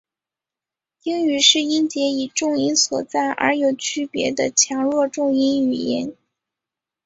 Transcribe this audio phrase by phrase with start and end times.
[1.03, 6.15] 英语是音节以重音所在而有区别的强弱重音语言。